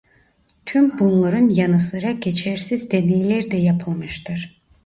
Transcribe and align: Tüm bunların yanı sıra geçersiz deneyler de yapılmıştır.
Tüm 0.65 0.99
bunların 0.99 1.49
yanı 1.49 1.79
sıra 1.79 2.11
geçersiz 2.11 2.91
deneyler 2.91 3.51
de 3.51 3.57
yapılmıştır. 3.57 4.61